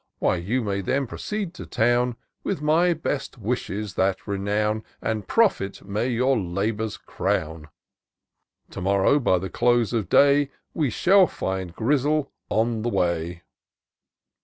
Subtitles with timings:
[0.17, 5.85] Why you may then proceed to town, With my best wishes that renown And profit
[5.85, 7.67] may your labours crown.
[8.71, 13.43] To morrow, by the close of day, We shall find Grizzle on the way."